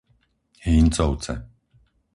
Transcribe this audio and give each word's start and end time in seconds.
Hincovce 0.65 1.33